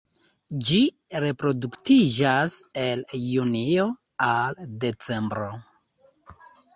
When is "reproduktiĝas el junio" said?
1.23-3.85